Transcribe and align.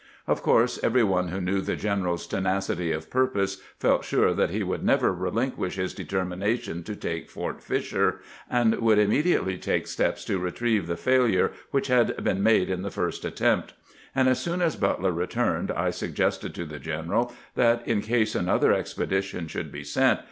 Of 0.25 0.41
course 0.41 0.79
every 0.81 1.03
one 1.03 1.27
who 1.27 1.39
knew 1.39 1.61
the 1.61 1.75
general's 1.75 2.25
tenacity 2.25 2.91
of 2.91 3.11
purpose 3.11 3.61
felt 3.77 4.03
sure 4.03 4.33
that 4.33 4.49
he 4.49 4.63
would 4.63 4.83
never 4.83 5.13
relin 5.13 5.53
367 5.53 5.63
368 5.63 5.67
CAMPAIGNING 6.09 6.09
WITH 6.09 6.09
GRANT 6.09 6.09
quish. 6.09 6.61
his 6.65 6.67
determination 6.73 6.83
to 6.83 6.95
take 6.95 7.29
Fort 7.29 7.61
Fisher, 7.61 8.19
and 8.49 8.75
would 8.79 8.97
immediately 8.97 9.59
take 9.59 9.85
steps 9.85 10.25
to 10.25 10.39
retrieve 10.39 10.87
the 10.87 10.97
failure 10.97 11.51
which 11.69 11.85
had 11.85 12.17
been 12.23 12.41
made 12.41 12.71
in 12.71 12.81
the 12.81 12.89
first 12.89 13.23
attempt; 13.23 13.75
and 14.15 14.27
as 14.27 14.39
soon 14.39 14.63
as 14.63 14.75
Butler 14.75 15.11
returned 15.11 15.69
I 15.69 15.91
suggested 15.91 16.55
to 16.55 16.65
the 16.65 16.79
general 16.79 17.31
that, 17.53 17.87
in 17.87 18.01
case 18.01 18.33
another 18.33 18.73
expedition 18.73 19.47
should 19.47 19.71
be 19.71 19.83
sent. 19.83 20.19